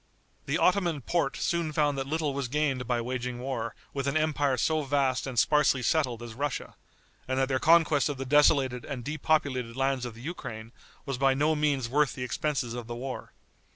The 0.47 0.57
Ottoman 0.57 1.01
Porte 1.01 1.37
soon 1.37 1.71
found 1.73 1.95
that 1.95 2.07
little 2.07 2.33
was 2.33 2.47
gained 2.47 2.87
by 2.87 3.01
waging 3.01 3.37
war 3.37 3.75
with 3.93 4.07
an 4.07 4.17
empire 4.17 4.57
so 4.57 4.81
vast 4.81 5.27
and 5.27 5.37
sparsely 5.37 5.83
settled 5.83 6.23
as 6.23 6.33
Russia, 6.33 6.73
and 7.27 7.37
that 7.37 7.47
their 7.49 7.59
conquest 7.59 8.09
of 8.09 8.17
the 8.17 8.25
desolated 8.25 8.83
and 8.83 9.03
depopulated 9.03 9.75
lands 9.75 10.03
of 10.03 10.15
the 10.15 10.21
Ukraine, 10.21 10.71
was 11.05 11.19
by 11.19 11.35
no 11.35 11.53
means 11.53 11.87
worth 11.87 12.15
the 12.15 12.23
expenses 12.23 12.73
of 12.73 12.87
the 12.87 12.95
war. 12.95 13.31